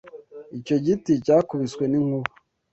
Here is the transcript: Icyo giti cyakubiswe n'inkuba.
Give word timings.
Icyo 0.57 0.75
giti 0.85 1.11
cyakubiswe 1.25 1.83
n'inkuba. 1.87 2.29